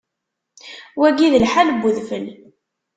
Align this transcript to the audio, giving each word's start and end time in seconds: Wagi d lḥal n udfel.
Wagi 0.99 1.27
d 1.33 1.35
lḥal 1.43 1.69
n 1.71 1.85
udfel. 1.89 2.25